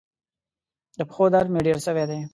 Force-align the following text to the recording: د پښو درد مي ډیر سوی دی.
د 0.97 0.99
پښو 1.09 1.23
درد 1.33 1.49
مي 1.53 1.59
ډیر 1.67 1.77
سوی 1.85 2.03
دی. 2.09 2.19